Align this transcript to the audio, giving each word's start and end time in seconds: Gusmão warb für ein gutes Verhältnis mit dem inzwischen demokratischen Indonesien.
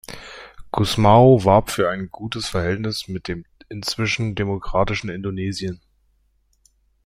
Gusmão 0.71 1.37
warb 1.45 1.69
für 1.69 1.91
ein 1.91 2.09
gutes 2.09 2.47
Verhältnis 2.49 3.07
mit 3.07 3.27
dem 3.27 3.45
inzwischen 3.69 4.33
demokratischen 4.33 5.11
Indonesien. 5.11 5.79